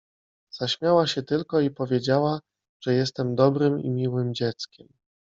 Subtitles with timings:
[0.59, 2.41] —Zaśmiała się tylko i powiedziała,
[2.83, 4.87] że jestem dobrym i miłym dzieckiem.